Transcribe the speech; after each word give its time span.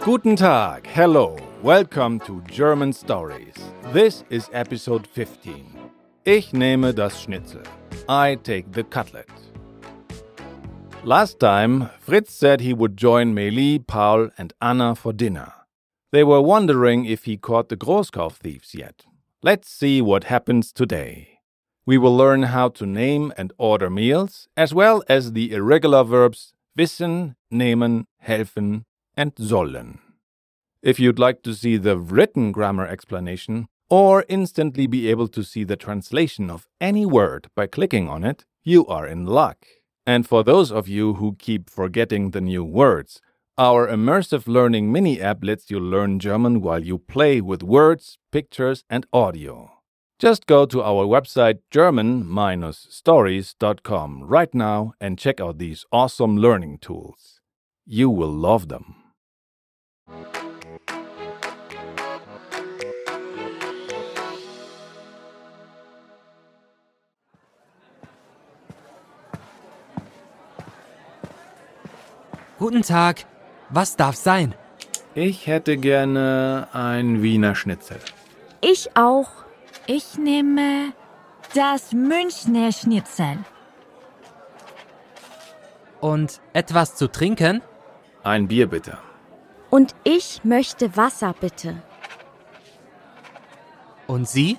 Guten 0.00 0.36
Tag, 0.36 0.86
hello, 0.88 1.38
welcome 1.62 2.20
to 2.20 2.42
German 2.42 2.92
Stories. 2.92 3.54
This 3.94 4.24
is 4.28 4.50
episode 4.52 5.06
15. 5.06 5.64
Ich 6.26 6.52
nehme 6.52 6.92
das 6.94 7.18
Schnitzel. 7.22 7.62
I 8.10 8.34
take 8.42 8.72
the 8.72 8.84
cutlet. 8.84 9.30
Last 11.02 11.40
time, 11.40 11.88
Fritz 11.98 12.34
said 12.34 12.60
he 12.60 12.74
would 12.74 12.94
join 12.94 13.34
Meili, 13.34 13.78
Paul, 13.86 14.28
and 14.36 14.52
Anna 14.60 14.94
for 14.94 15.14
dinner. 15.14 15.54
They 16.12 16.24
were 16.24 16.42
wondering 16.42 17.06
if 17.06 17.24
he 17.24 17.38
caught 17.38 17.70
the 17.70 17.76
Großkauf 17.76 18.34
thieves 18.34 18.74
yet. 18.74 19.06
Let's 19.42 19.70
see 19.70 20.02
what 20.02 20.24
happens 20.24 20.72
today. 20.72 21.38
We 21.86 21.96
will 21.96 22.14
learn 22.14 22.42
how 22.42 22.68
to 22.68 22.84
name 22.84 23.32
and 23.38 23.54
order 23.56 23.88
meals, 23.88 24.46
as 24.58 24.74
well 24.74 25.02
as 25.08 25.32
the 25.32 25.52
irregular 25.52 26.04
verbs 26.04 26.52
wissen, 26.76 27.35
nehmen, 27.52 28.04
helfen, 28.26 28.84
and 29.16 29.34
sollen. 29.34 29.98
If 30.82 31.00
you'd 31.00 31.18
like 31.18 31.42
to 31.42 31.54
see 31.54 31.76
the 31.76 31.98
written 31.98 32.52
grammar 32.52 32.86
explanation, 32.86 33.66
or 33.88 34.24
instantly 34.28 34.86
be 34.86 35.08
able 35.08 35.28
to 35.28 35.42
see 35.42 35.64
the 35.64 35.76
translation 35.76 36.50
of 36.50 36.66
any 36.80 37.06
word 37.06 37.48
by 37.54 37.66
clicking 37.66 38.08
on 38.08 38.24
it, 38.24 38.44
you 38.64 38.86
are 38.86 39.06
in 39.06 39.24
luck. 39.26 39.66
And 40.06 40.26
for 40.26 40.42
those 40.44 40.72
of 40.72 40.88
you 40.88 41.14
who 41.14 41.36
keep 41.38 41.70
forgetting 41.70 42.30
the 42.30 42.40
new 42.40 42.64
words, 42.64 43.20
our 43.58 43.86
immersive 43.88 44.46
learning 44.46 44.92
mini 44.92 45.20
app 45.20 45.42
lets 45.42 45.70
you 45.70 45.80
learn 45.80 46.18
German 46.18 46.60
while 46.60 46.84
you 46.84 46.98
play 46.98 47.40
with 47.40 47.62
words, 47.62 48.18
pictures, 48.30 48.84
and 48.90 49.06
audio. 49.12 49.70
Just 50.18 50.46
go 50.46 50.66
to 50.66 50.82
our 50.82 51.06
website 51.06 51.60
german-stories.com 51.70 54.24
right 54.24 54.54
now 54.54 54.94
and 55.00 55.18
check 55.18 55.40
out 55.40 55.58
these 55.58 55.84
awesome 55.92 56.38
learning 56.38 56.78
tools. 56.78 57.35
You 57.88 58.10
will 58.10 58.34
love 58.34 58.66
them. 58.66 58.96
Guten 72.58 72.82
Tag. 72.82 73.24
Was 73.70 73.94
darf 73.94 74.16
sein? 74.16 74.56
Ich 75.14 75.46
hätte 75.46 75.76
gerne 75.76 76.66
ein 76.72 77.22
Wiener 77.22 77.54
Schnitzel. 77.54 78.00
Ich 78.62 78.96
auch. 78.96 79.28
Ich 79.86 80.18
nehme 80.18 80.92
das 81.54 81.92
Münchner 81.92 82.72
Schnitzel. 82.72 83.38
Und 86.00 86.40
etwas 86.52 86.96
zu 86.96 87.06
trinken? 87.06 87.62
Ein 88.26 88.48
Bier 88.48 88.66
bitte. 88.66 88.98
Und 89.70 89.94
ich 90.02 90.40
möchte 90.42 90.96
Wasser, 90.96 91.32
bitte. 91.40 91.80
Und 94.08 94.28
Sie? 94.28 94.58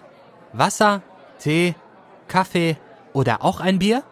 Wasser, 0.54 1.02
Tee, 1.38 1.76
Kaffee 2.30 2.78
oder 3.12 3.44
auch 3.44 3.60
ein 3.60 3.80
Bier? 3.80 4.04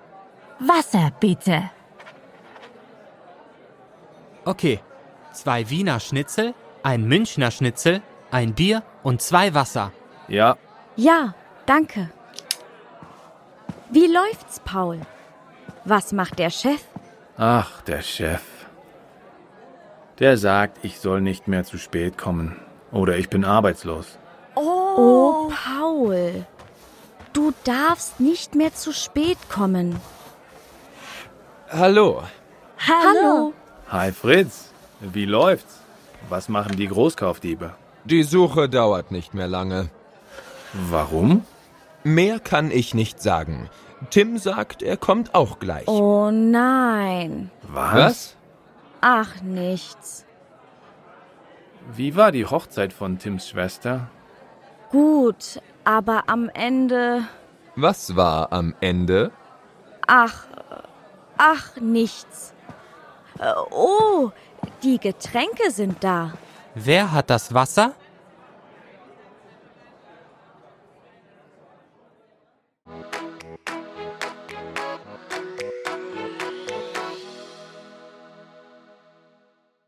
Wasser 0.60 1.10
bitte. 1.22 1.70
Okay. 4.44 4.82
Zwei 5.32 5.70
Wiener 5.70 6.02
Schnitzel, 6.02 6.54
ein 6.84 7.06
Münchner 7.06 7.52
Schnitzel, 7.52 8.02
ein 8.32 8.54
Bier 8.56 8.84
und 9.04 9.22
zwei 9.22 9.54
Wasser. 9.54 9.94
Ja, 10.28 10.58
Ja, 10.98 11.34
danke. 11.66 12.10
Wie 13.90 14.08
läuft's, 14.08 14.60
Paul? 14.66 15.00
Was 15.86 16.12
macht 16.12 16.40
der 16.40 16.50
Chef? 16.50 16.82
ach, 17.38 17.82
der 17.84 18.02
Chef. 18.02 18.55
Der 20.20 20.38
sagt, 20.38 20.84
ich 20.84 21.00
soll 21.00 21.20
nicht 21.20 21.48
mehr 21.50 21.66
zu 21.66 21.78
spät 21.78 22.18
kommen. 22.18 22.56
Oder 22.92 23.18
ich 23.18 23.30
bin 23.30 23.44
arbeitslos. 23.44 24.18
Oh, 24.56 25.52
Paul. 25.52 26.46
Du 27.34 27.54
darfst 27.66 28.22
nicht 28.22 28.56
mehr 28.56 28.74
zu 28.74 28.94
spät 28.94 29.38
kommen. 29.50 30.00
Hallo. 31.70 32.24
Hallo. 32.80 33.54
Hi 33.90 34.14
Fritz, 34.14 34.72
wie 35.02 35.26
läuft's? 35.26 35.80
Was 36.30 36.48
machen 36.48 36.78
die 36.78 36.88
Großkaufdiebe? 36.88 37.76
Die 38.06 38.24
Suche 38.24 38.70
dauert 38.70 39.12
nicht 39.12 39.34
mehr 39.34 39.48
lange. 39.48 39.90
Warum? 40.74 41.44
Mehr 42.04 42.40
kann 42.40 42.72
ich 42.72 42.94
nicht 42.94 43.22
sagen. 43.22 43.70
Tim 44.12 44.38
sagt, 44.38 44.82
er 44.82 44.96
kommt 44.96 45.36
auch 45.36 45.60
gleich. 45.60 45.88
Oh 45.88 46.32
nein. 46.32 47.52
Was? 47.64 48.36
Ach, 49.08 49.40
nichts. 49.44 50.26
Wie 51.94 52.16
war 52.16 52.32
die 52.32 52.48
Hochzeit 52.48 52.92
von 52.92 53.20
Tims 53.20 53.48
Schwester? 53.48 54.08
Gut, 54.90 55.62
aber 55.84 56.24
am 56.26 56.50
Ende. 56.50 57.22
Was 57.76 58.16
war 58.16 58.52
am 58.52 58.74
Ende? 58.82 59.30
Ach, 60.08 60.48
ach, 61.38 61.76
nichts. 61.80 62.56
Äh, 63.38 63.54
Oh, 63.70 64.32
die 64.82 64.98
Getränke 65.00 65.70
sind 65.70 66.04
da. 66.04 66.34
Wer 66.74 67.12
hat 67.12 67.30
das 67.30 67.54
Wasser? 67.54 67.94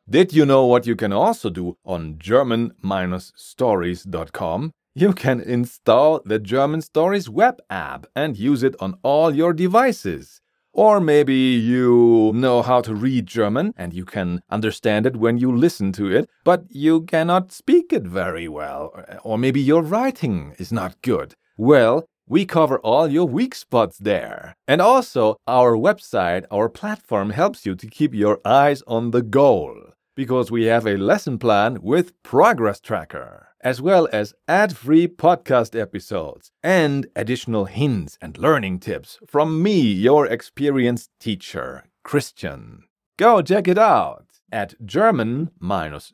Did 0.09 0.31
you 0.31 0.45
know 0.45 0.65
what 0.65 0.87
you 0.87 0.95
can 0.95 1.11
also 1.11 1.49
do 1.49 1.75
on 1.83 2.17
German-stories.com? 2.17 4.71
You 4.95 5.11
can 5.11 5.41
install 5.41 6.21
the 6.23 6.39
German 6.39 6.81
Stories 6.81 7.29
web 7.29 7.59
app 7.69 8.05
and 8.15 8.37
use 8.37 8.63
it 8.63 8.77
on 8.79 8.97
all 9.03 9.35
your 9.35 9.51
devices. 9.51 10.39
Or 10.71 11.01
maybe 11.01 11.35
you 11.35 12.31
know 12.33 12.61
how 12.61 12.79
to 12.83 12.95
read 12.95 13.25
German 13.25 13.73
and 13.75 13.93
you 13.93 14.05
can 14.05 14.39
understand 14.49 15.05
it 15.05 15.17
when 15.17 15.39
you 15.39 15.53
listen 15.53 15.91
to 15.93 16.09
it, 16.09 16.29
but 16.45 16.63
you 16.69 17.01
cannot 17.01 17.51
speak 17.51 17.91
it 17.91 18.03
very 18.03 18.47
well. 18.47 18.93
Or 19.25 19.37
maybe 19.37 19.59
your 19.59 19.81
writing 19.81 20.55
is 20.57 20.71
not 20.71 21.01
good. 21.01 21.33
Well, 21.57 22.05
we 22.25 22.45
cover 22.45 22.79
all 22.79 23.09
your 23.09 23.27
weak 23.27 23.55
spots 23.55 23.97
there. 23.97 24.55
And 24.69 24.81
also, 24.81 25.35
our 25.47 25.73
website, 25.73 26.45
our 26.49 26.69
platform 26.69 27.31
helps 27.31 27.65
you 27.65 27.75
to 27.75 27.87
keep 27.87 28.13
your 28.13 28.39
eyes 28.45 28.81
on 28.87 29.11
the 29.11 29.21
goal 29.21 29.95
because 30.17 30.49
we 30.49 30.65
have 30.65 30.87
a 30.87 30.97
lesson 30.97 31.37
plan 31.37 31.77
with 31.83 32.11
Progress 32.23 32.79
Tracker, 32.79 33.49
as 33.61 33.79
well 33.79 34.09
as 34.11 34.33
ad 34.47 34.75
free 34.75 35.07
podcast 35.07 35.79
episodes 35.79 36.51
and 36.63 37.05
additional 37.15 37.65
hints 37.65 38.17
and 38.19 38.35
learning 38.35 38.79
tips 38.79 39.19
from 39.27 39.61
me, 39.61 39.79
your 39.79 40.25
experienced 40.25 41.11
teacher, 41.19 41.85
Christian. 42.03 42.85
Go 43.19 43.43
check 43.43 43.67
it 43.67 43.77
out 43.77 44.25
at 44.51 44.73
German 44.83 45.51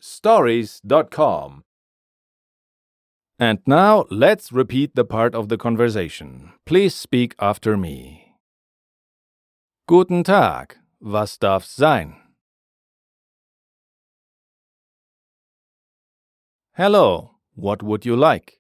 stories.com. 0.02 1.64
And 3.40 3.60
now 3.66 4.06
let's 4.12 4.52
repeat 4.52 4.96
the 4.96 5.06
part 5.06 5.34
of 5.34 5.48
the 5.48 5.58
conversation. 5.58 6.52
Please 6.66 6.94
speak 6.94 7.36
after 7.40 7.78
me. 7.78 8.36
Guten 9.88 10.24
Tag, 10.24 10.76
was 11.00 11.38
darf 11.38 11.64
sein? 11.64 12.23
Hello, 16.76 17.36
what 17.54 17.84
would 17.84 18.04
you 18.04 18.16
like? 18.16 18.60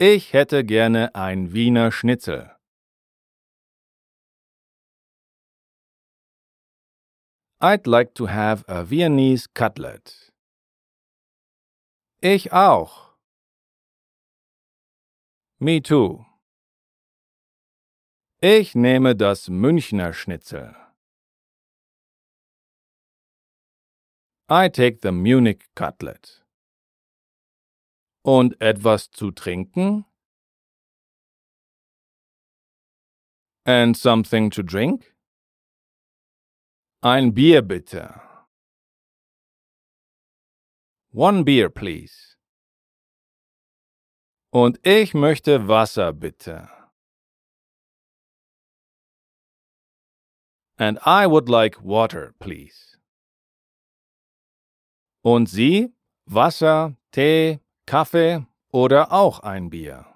Ich 0.00 0.32
hätte 0.32 0.64
gerne 0.64 1.14
ein 1.14 1.52
Wiener 1.52 1.92
Schnitzel. 1.92 2.50
I'd 7.60 7.86
like 7.86 8.14
to 8.14 8.26
have 8.26 8.64
a 8.66 8.82
Viennese 8.82 9.46
cutlet. 9.54 10.32
Ich 12.20 12.52
auch. 12.52 13.14
Me 15.60 15.80
too. 15.80 16.26
Ich 18.42 18.74
nehme 18.74 19.14
das 19.14 19.48
Münchner 19.48 20.12
Schnitzel. 20.12 20.74
I 24.48 24.68
take 24.68 24.98
the 25.00 25.12
Munich 25.12 25.62
cutlet. 25.76 26.39
Und 28.22 28.60
etwas 28.60 29.10
zu 29.10 29.30
trinken? 29.30 30.04
And 33.64 33.96
something 33.96 34.50
to 34.50 34.62
drink? 34.62 35.14
Ein 37.02 37.32
Bier 37.32 37.62
bitte. 37.62 38.20
One 41.12 41.44
beer, 41.44 41.70
please. 41.70 42.36
Und 44.52 44.78
ich 44.86 45.14
möchte 45.14 45.66
Wasser 45.66 46.12
bitte. 46.12 46.68
And 50.76 50.98
I 51.04 51.26
would 51.26 51.48
like 51.48 51.82
water, 51.82 52.34
please. 52.38 52.98
Und 55.22 55.48
Sie? 55.48 55.94
Wasser, 56.26 56.96
Tee, 57.12 57.60
Kaffee 57.90 58.46
oder 58.72 59.10
auch 59.10 59.40
ein 59.40 59.68
Bier? 59.68 60.06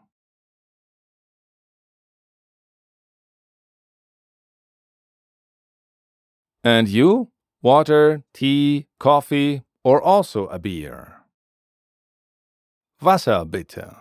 And 6.63 6.89
you? 6.89 7.33
Water, 7.63 8.23
tea, 8.33 8.87
coffee, 9.01 9.65
or 9.83 10.01
also 10.05 10.47
a 10.51 10.59
beer? 10.61 11.25
Wasser 13.01 13.45
bitte. 13.45 13.97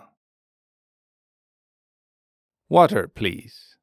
Water, 2.68 3.08
please. 3.08 3.76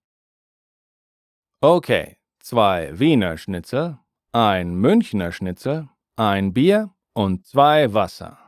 Okay, 1.61 2.15
zwei 2.39 2.97
Wiener 2.97 3.35
Schnitzel, 3.35 3.99
ein 4.31 4.77
Münchner 4.77 5.33
Schnitzel, 5.33 5.89
ein 6.15 6.53
Bier 6.53 6.91
und 7.13 7.45
zwei 7.45 7.93
Wasser. 7.93 8.40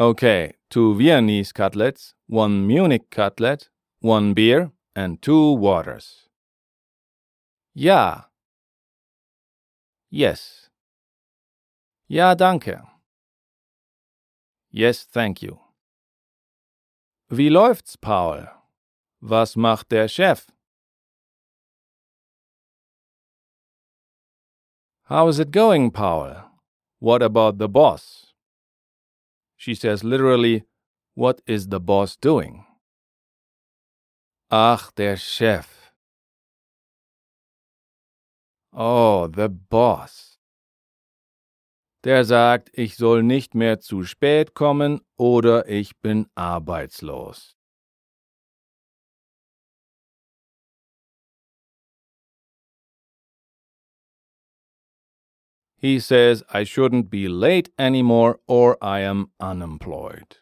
Okay, 0.00 0.54
two 0.70 0.94
Viennese 0.94 1.52
cutlets, 1.52 2.14
one 2.26 2.66
Munich 2.66 3.10
cutlet, 3.10 3.68
one 4.00 4.32
beer, 4.34 4.72
and 4.96 5.20
two 5.20 5.52
waters. 5.52 6.28
Ja. 7.74 8.24
Yes. 10.10 10.70
Ja, 12.08 12.34
danke. 12.34 12.82
Yes, 14.70 15.04
thank 15.04 15.42
you. 15.42 15.58
Wie 17.30 17.50
läuft's, 17.50 17.96
Paul? 17.96 18.48
Was 19.20 19.56
macht 19.56 19.90
der 19.90 20.08
Chef? 20.08 20.46
How 25.04 25.28
is 25.28 25.38
it 25.38 25.50
going, 25.50 25.90
Paul? 25.90 26.44
What 26.98 27.22
about 27.22 27.58
the 27.58 27.68
boss? 27.68 28.31
She 29.62 29.76
says 29.76 30.02
literally, 30.02 30.64
What 31.14 31.40
is 31.46 31.68
the 31.68 31.78
boss 31.78 32.16
doing? 32.16 32.64
Ach, 34.50 34.90
der 34.96 35.16
Chef. 35.16 35.92
Oh, 38.72 39.28
the 39.28 39.48
boss. 39.48 40.40
Der 42.02 42.24
sagt, 42.24 42.70
ich 42.72 42.96
soll 42.96 43.22
nicht 43.22 43.54
mehr 43.54 43.78
zu 43.78 44.02
spät 44.02 44.54
kommen 44.54 45.00
oder 45.16 45.68
ich 45.68 45.96
bin 46.00 46.26
arbeitslos. 46.34 47.56
He 55.82 55.98
says 55.98 56.44
I 56.48 56.62
shouldn't 56.62 57.10
be 57.10 57.26
late 57.26 57.70
anymore 57.76 58.38
or 58.46 58.78
I 58.80 59.00
am 59.00 59.32
unemployed. 59.40 60.36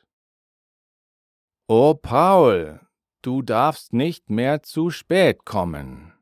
Oh, 1.67 1.95
Paul, 1.95 2.81
du 3.23 3.41
darfst 3.41 3.95
nicht 3.95 4.29
mehr 4.29 4.63
zu 4.63 4.91
spät 4.91 5.47
kommen. 5.47 6.13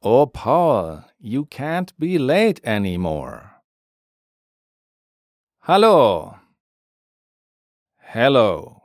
Oh, 0.00 0.24
Paul, 0.24 1.04
you 1.18 1.44
can't 1.44 1.92
be 1.98 2.16
late 2.16 2.62
anymore. 2.64 3.62
Hallo. 5.60 6.38
Hello. 7.98 8.80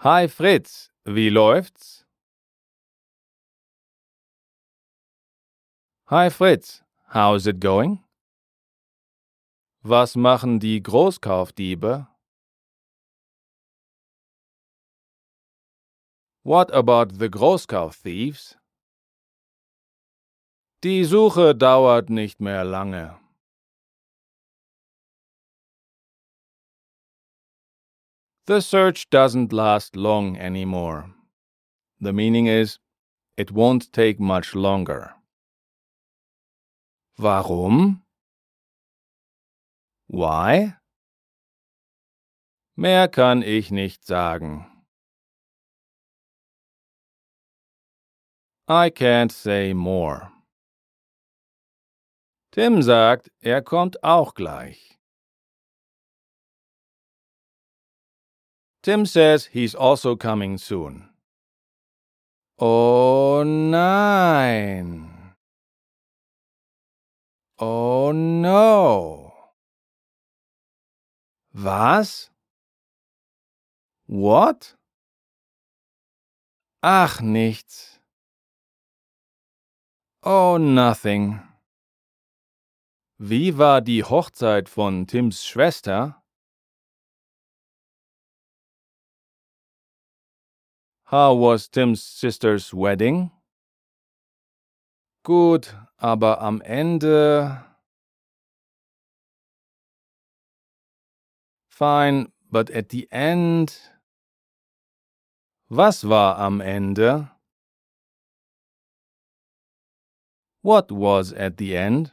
Hi 0.00 0.28
Fritz, 0.28 0.90
wie 1.06 1.30
läuft's? 1.30 2.07
Hi 6.10 6.30
Fritz, 6.30 6.82
how's 7.08 7.46
it 7.46 7.60
going? 7.60 8.02
Was 9.82 10.16
machen 10.16 10.58
die 10.58 10.82
Großkaufdiebe? 10.82 12.08
What 16.44 16.70
about 16.72 17.18
the 17.18 17.28
Großkaufthieves? 17.28 18.56
Die 20.82 21.04
Suche 21.04 21.54
dauert 21.54 22.08
nicht 22.08 22.40
mehr 22.40 22.64
lange. 22.64 23.18
The 28.46 28.62
search 28.62 29.10
doesn't 29.10 29.52
last 29.52 29.94
long 29.94 30.38
anymore. 30.38 31.12
The 32.00 32.14
meaning 32.14 32.46
is, 32.46 32.78
it 33.36 33.52
won't 33.52 33.92
take 33.92 34.18
much 34.18 34.54
longer. 34.54 35.17
Warum? 37.20 38.04
Why? 40.06 40.74
Mehr 42.76 43.08
kann 43.08 43.42
ich 43.42 43.72
nicht 43.72 44.06
sagen. 44.06 44.64
I 48.68 48.90
can't 48.90 49.32
say 49.32 49.74
more. 49.74 50.30
Tim 52.52 52.82
sagt, 52.82 53.32
er 53.40 53.62
kommt 53.62 54.04
auch 54.04 54.34
gleich. 54.34 54.96
Tim 58.82 59.06
says 59.06 59.46
he's 59.46 59.74
also 59.74 60.16
coming 60.16 60.56
soon. 60.56 61.10
Oh 62.60 63.42
nein. 63.44 65.17
Oh 67.60 68.12
no. 68.12 69.32
Was? 71.52 72.30
What? 74.06 74.76
Ach, 76.82 77.20
nichts. 77.20 78.00
Oh, 80.22 80.56
nothing. 80.58 81.40
Wie 83.18 83.58
war 83.58 83.80
die 83.80 84.04
Hochzeit 84.04 84.68
von 84.68 85.08
Tims 85.08 85.44
Schwester? 85.44 86.22
How 91.10 91.34
was 91.34 91.68
Tim's 91.70 92.20
sister's 92.20 92.72
wedding? 92.72 93.32
Gut, 95.24 95.74
aber 95.98 96.40
am 96.40 96.60
Ende. 96.62 97.64
Fine, 101.68 102.32
but 102.50 102.70
at 102.70 102.88
the 102.88 103.06
end. 103.12 103.78
Was 105.68 106.02
war 106.04 106.38
am 106.38 106.60
Ende? 106.60 107.30
What 110.62 110.90
was 110.90 111.32
at 111.32 111.58
the 111.58 111.76
end? 111.76 112.12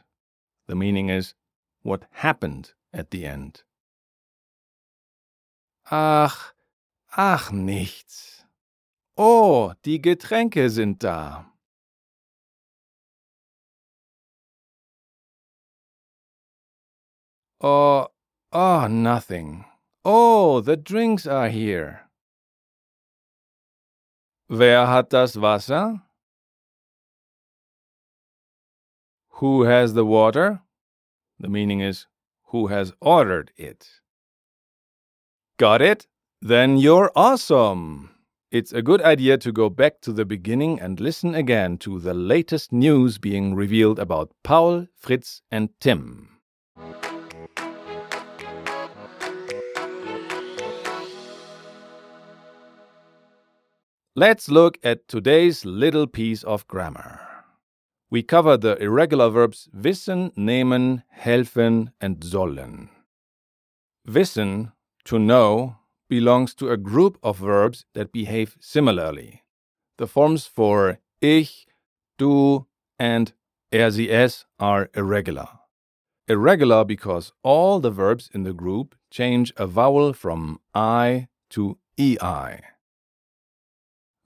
The 0.66 0.74
meaning 0.74 1.08
is 1.08 1.34
what 1.82 2.06
happened 2.10 2.74
at 2.92 3.10
the 3.10 3.24
end. 3.24 3.64
Ach, 5.90 6.52
ach 7.16 7.50
nichts. 7.50 8.44
Oh, 9.16 9.72
die 9.84 10.00
Getränke 10.02 10.68
sind 10.68 11.02
da. 11.02 11.55
Oh, 17.60 18.08
oh, 18.52 18.86
nothing. 18.86 19.64
Oh, 20.04 20.60
the 20.60 20.76
drinks 20.76 21.26
are 21.26 21.48
here. 21.48 22.02
Wer 24.48 24.86
hat 24.86 25.10
das 25.10 25.36
Wasser? 25.36 26.02
Who 29.40 29.64
has 29.64 29.94
the 29.94 30.04
water? 30.04 30.60
The 31.38 31.48
meaning 31.48 31.80
is 31.80 32.06
who 32.46 32.68
has 32.68 32.92
ordered 33.00 33.52
it. 33.56 33.86
Got 35.58 35.82
it? 35.82 36.06
Then 36.40 36.76
you're 36.78 37.10
awesome. 37.16 38.10
It's 38.52 38.72
a 38.72 38.82
good 38.82 39.02
idea 39.02 39.36
to 39.38 39.50
go 39.50 39.68
back 39.68 40.00
to 40.02 40.12
the 40.12 40.24
beginning 40.24 40.78
and 40.80 41.00
listen 41.00 41.34
again 41.34 41.78
to 41.78 41.98
the 41.98 42.14
latest 42.14 42.72
news 42.72 43.18
being 43.18 43.54
revealed 43.54 43.98
about 43.98 44.30
Paul, 44.44 44.86
Fritz, 44.96 45.42
and 45.50 45.70
Tim. 45.80 46.38
Let's 54.18 54.48
look 54.48 54.78
at 54.82 55.08
today's 55.08 55.66
little 55.66 56.06
piece 56.06 56.42
of 56.42 56.66
grammar. 56.66 57.20
we 58.10 58.22
cover 58.22 58.56
the 58.56 58.82
irregular 58.82 59.28
verbs 59.28 59.68
wissen, 59.74 60.32
nehmen, 60.38 61.02
helfen, 61.18 61.92
and 62.00 62.24
sollen. 62.24 62.88
Wissen, 64.08 64.72
to 65.04 65.18
know, 65.18 65.76
belongs 66.08 66.54
to 66.54 66.70
a 66.70 66.78
group 66.78 67.18
of 67.22 67.36
verbs 67.36 67.84
that 67.92 68.10
behave 68.10 68.56
similarly. 68.58 69.42
The 69.98 70.06
forms 70.06 70.46
for 70.46 70.98
ich, 71.20 71.66
du, 72.16 72.66
and 72.98 73.34
er, 73.70 73.90
sie, 73.90 74.10
es 74.10 74.46
are 74.58 74.88
irregular. 74.94 75.48
Irregular 76.26 76.86
because 76.86 77.32
all 77.42 77.80
the 77.80 77.90
verbs 77.90 78.30
in 78.32 78.44
the 78.44 78.54
group 78.54 78.94
change 79.10 79.52
a 79.58 79.66
vowel 79.66 80.14
from 80.14 80.58
I 80.74 81.28
to 81.50 81.76
EI. 81.98 82.62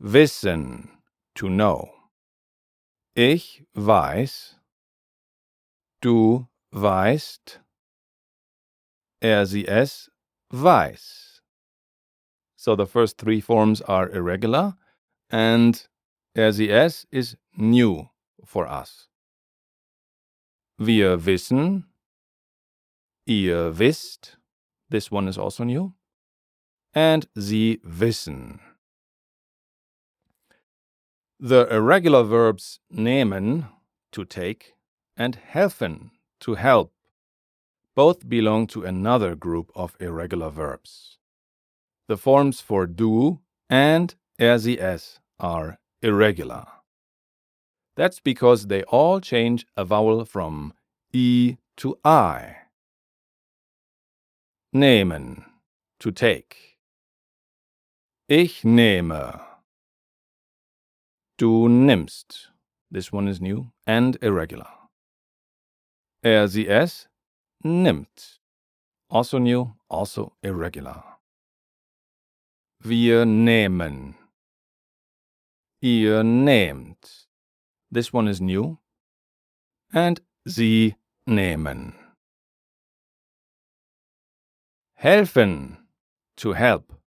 Wissen, 0.03 0.89
to 1.35 1.49
know. 1.49 1.93
Ich 3.15 3.65
weiß. 3.75 4.57
Du 6.01 6.49
weißt. 6.73 7.61
Er, 9.21 9.45
sie, 9.45 9.69
es 9.69 10.11
weiß. 10.51 11.43
So 12.57 12.75
the 12.77 12.87
first 12.87 13.19
three 13.19 13.41
forms 13.41 13.83
are 13.83 14.09
irregular, 14.09 14.79
and 15.29 15.87
er, 16.35 16.53
sie, 16.53 16.71
es 16.71 17.07
is 17.11 17.37
new 17.55 18.09
for 18.45 18.67
us. 18.67 19.11
Wir 20.79 21.19
wissen. 21.19 21.85
Ihr 23.27 23.79
wisst. 23.79 24.39
This 24.89 25.11
one 25.11 25.29
is 25.29 25.37
also 25.37 25.63
new. 25.65 25.93
And 26.95 27.29
Sie 27.37 27.81
wissen. 27.85 28.61
The 31.43 31.67
irregular 31.75 32.23
verbs 32.23 32.81
nehmen, 32.95 33.71
to 34.13 34.27
take, 34.27 34.75
and 35.17 35.39
helfen, 35.55 36.11
to 36.41 36.57
help, 36.57 36.93
both 37.97 38.29
belong 38.29 38.67
to 38.67 38.85
another 38.85 39.35
group 39.35 39.73
of 39.75 39.97
irregular 40.01 40.51
verbs. 40.51 41.17
The 42.09 42.19
forms 42.19 42.61
for 42.61 42.87
du 42.87 43.41
and 43.71 44.15
sie 44.39 44.79
are 45.39 45.79
irregular. 46.03 46.67
That's 47.97 48.21
because 48.21 48.67
they 48.67 48.83
all 48.83 49.19
change 49.19 49.67
a 49.79 49.87
vowel 49.87 50.27
from 50.27 50.75
e 51.11 51.57
to 51.79 51.99
i. 52.05 52.57
Nehmen, 54.75 55.47
to 56.01 56.13
take. 56.13 56.77
Ich 58.29 58.63
nehme. 58.63 59.50
Du 61.41 61.71
nimmst. 61.71 62.53
This 62.91 63.11
one 63.11 63.27
is 63.27 63.41
new 63.41 63.73
and 63.87 64.19
irregular. 64.21 64.91
Er, 66.23 66.47
sie, 66.49 66.69
es 66.69 67.09
nimmt. 67.65 68.41
Also 69.09 69.39
new, 69.39 69.75
also 69.89 70.37
irregular. 70.43 71.19
Wir 72.81 73.25
nehmen. 73.25 74.17
Ihr 75.81 76.23
nehmt. 76.23 77.27
This 77.91 78.13
one 78.13 78.29
is 78.29 78.43
new. 78.43 78.77
And 79.95 80.21
sie 80.45 80.97
nehmen. 81.25 81.95
Helfen. 84.93 85.89
To 86.37 86.53
help. 86.53 87.01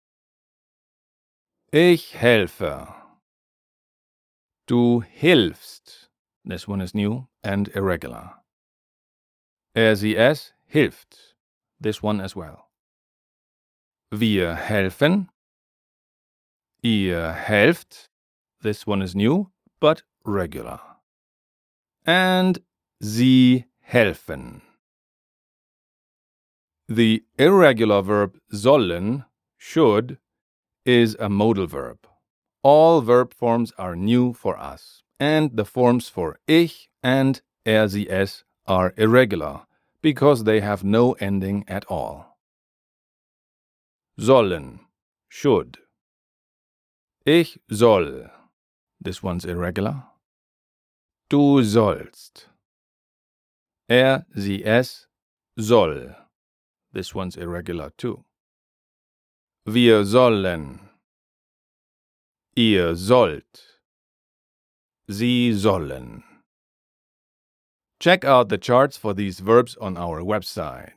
Ich 1.70 2.14
helfe. 2.14 3.01
Du 4.72 5.00
hilfst. 5.00 6.08
This 6.46 6.66
one 6.66 6.80
is 6.80 6.94
new 6.94 7.28
and 7.44 7.68
irregular. 7.74 8.36
Er, 9.76 9.94
sie, 9.94 10.16
es 10.16 10.54
hilft. 10.66 11.34
This 11.78 12.02
one 12.02 12.22
as 12.22 12.34
well. 12.34 12.70
Wir 14.10 14.54
helfen. 14.54 15.28
Ihr 16.82 17.34
helft. 17.34 18.08
This 18.62 18.86
one 18.86 19.02
is 19.02 19.14
new 19.14 19.50
but 19.78 20.04
regular. 20.24 20.80
And 22.06 22.58
sie 22.98 23.66
helfen. 23.92 24.62
The 26.88 27.22
irregular 27.38 28.00
verb 28.00 28.38
sollen, 28.50 29.26
should, 29.58 30.16
is 30.86 31.14
a 31.20 31.28
modal 31.28 31.66
verb. 31.66 31.98
All 32.62 33.00
verb 33.00 33.34
forms 33.34 33.72
are 33.76 33.96
new 33.96 34.32
for 34.32 34.56
us, 34.56 35.02
and 35.18 35.56
the 35.56 35.64
forms 35.64 36.08
for 36.08 36.38
ich 36.46 36.88
and 37.02 37.40
er, 37.66 37.88
sie, 37.88 38.08
es 38.08 38.44
are 38.66 38.94
irregular 38.96 39.62
because 40.00 40.44
they 40.44 40.60
have 40.60 40.84
no 40.84 41.12
ending 41.14 41.64
at 41.66 41.84
all. 41.86 42.38
Sollen, 44.18 44.80
should. 45.28 45.78
Ich 47.26 47.58
soll. 47.70 48.30
This 49.00 49.22
one's 49.22 49.44
irregular. 49.44 50.04
Du 51.28 51.64
sollst. 51.64 52.46
Er, 53.88 54.24
sie, 54.36 54.64
es 54.64 55.06
soll. 55.58 56.14
This 56.92 57.14
one's 57.14 57.36
irregular 57.36 57.90
too. 57.96 58.24
Wir 59.66 60.04
sollen. 60.04 60.91
Ihr 62.54 62.96
sollt. 62.96 63.80
Sie 65.08 65.54
sollen. 65.54 66.22
Check 67.98 68.26
out 68.26 68.50
the 68.50 68.58
charts 68.58 68.98
for 68.98 69.14
these 69.14 69.40
verbs 69.40 69.74
on 69.80 69.96
our 69.96 70.20
website. 70.20 70.92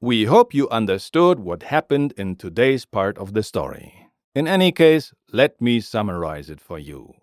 We 0.00 0.26
hope 0.26 0.54
you 0.54 0.68
understood 0.68 1.40
what 1.40 1.64
happened 1.64 2.12
in 2.16 2.36
today's 2.36 2.84
part 2.84 3.18
of 3.18 3.32
the 3.32 3.42
story. 3.42 4.06
In 4.36 4.46
any 4.46 4.70
case, 4.70 5.12
let 5.32 5.60
me 5.60 5.80
summarize 5.80 6.48
it 6.48 6.60
for 6.60 6.78
you. 6.78 7.14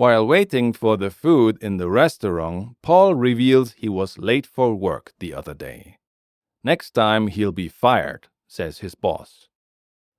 While 0.00 0.26
waiting 0.26 0.72
for 0.72 0.96
the 0.96 1.10
food 1.10 1.58
in 1.60 1.76
the 1.76 1.90
restaurant, 1.90 2.78
Paul 2.80 3.14
reveals 3.14 3.72
he 3.72 3.90
was 3.90 4.16
late 4.16 4.46
for 4.46 4.74
work 4.74 5.12
the 5.18 5.34
other 5.34 5.52
day. 5.52 5.98
Next 6.64 6.92
time 6.92 7.26
he'll 7.26 7.52
be 7.52 7.68
fired, 7.68 8.28
says 8.48 8.78
his 8.78 8.94
boss. 8.94 9.48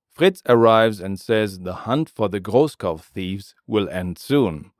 Fritz 0.08 0.40
arrives 0.48 1.00
and 1.00 1.18
says 1.18 1.58
the 1.58 1.74
hunt 1.82 2.08
for 2.08 2.28
the 2.28 2.40
Großkauf 2.40 3.00
thieves 3.00 3.56
will 3.66 3.88
end 3.88 4.18
soon. 4.18 4.70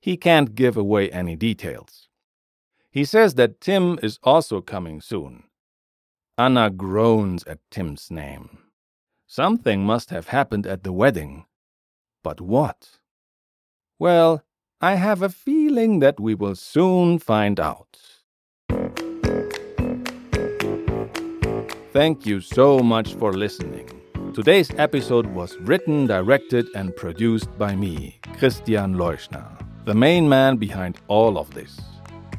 He 0.00 0.16
can't 0.16 0.54
give 0.54 0.76
away 0.76 1.10
any 1.10 1.34
details. 1.34 2.06
He 2.88 3.04
says 3.04 3.34
that 3.34 3.60
Tim 3.60 3.98
is 4.00 4.20
also 4.22 4.60
coming 4.60 5.00
soon. 5.00 5.42
Anna 6.38 6.70
groans 6.70 7.42
at 7.48 7.58
Tim's 7.72 8.12
name. 8.12 8.58
Something 9.26 9.84
must 9.84 10.10
have 10.10 10.28
happened 10.28 10.68
at 10.68 10.84
the 10.84 10.92
wedding. 10.92 11.46
But 12.22 12.40
what? 12.40 13.00
Well, 13.98 14.44
I 14.84 14.96
have 14.96 15.22
a 15.22 15.28
feeling 15.28 16.00
that 16.00 16.18
we 16.18 16.34
will 16.34 16.56
soon 16.56 17.20
find 17.20 17.60
out. 17.60 17.96
Thank 21.92 22.26
you 22.26 22.40
so 22.40 22.80
much 22.80 23.14
for 23.14 23.32
listening. 23.32 23.88
Today's 24.34 24.72
episode 24.78 25.26
was 25.26 25.56
written, 25.58 26.08
directed, 26.08 26.66
and 26.74 26.96
produced 26.96 27.56
by 27.56 27.76
me, 27.76 28.18
Christian 28.38 28.96
Leuschner, 28.96 29.46
the 29.84 29.94
main 29.94 30.28
man 30.28 30.56
behind 30.56 30.98
all 31.06 31.38
of 31.38 31.54
this. 31.54 31.80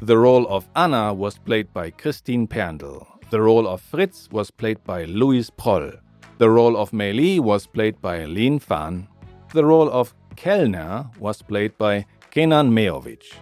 The 0.02 0.18
role 0.18 0.46
of 0.48 0.68
Anna 0.76 1.14
was 1.14 1.38
played 1.38 1.72
by 1.72 1.92
Christine 1.92 2.46
Perndl. 2.46 3.06
The 3.30 3.40
role 3.40 3.66
of 3.66 3.80
Fritz 3.80 4.28
was 4.30 4.50
played 4.50 4.84
by 4.84 5.06
Louis 5.06 5.48
Proll. 5.48 5.92
The 6.36 6.50
role 6.50 6.76
of 6.76 6.90
Meili 6.90 7.40
was 7.40 7.66
played 7.66 8.02
by 8.02 8.26
Lin 8.26 8.58
Fan. 8.58 9.08
The 9.54 9.64
role 9.64 9.88
of 9.88 10.14
Kellner 10.36 11.08
was 11.18 11.40
played 11.40 11.78
by 11.78 12.04
Kenan 12.34 12.70
Meovic. 12.72 13.32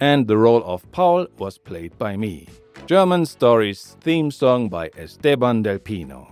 And 0.00 0.26
the 0.26 0.36
role 0.36 0.64
of 0.64 0.90
Paul 0.90 1.28
was 1.38 1.56
played 1.56 1.96
by 1.98 2.16
me. 2.16 2.48
German 2.86 3.24
Stories 3.24 3.96
theme 4.00 4.32
song 4.32 4.68
by 4.68 4.90
Esteban 4.98 5.62
Del 5.62 5.78
Pino. 5.78 6.26